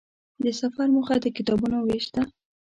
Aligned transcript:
د 0.43 0.45
سفر 0.59 0.87
موخه 0.95 1.15
د 1.21 1.25
کتابونو 1.37 1.77
وېش 1.81 2.05
وه. 2.13 2.21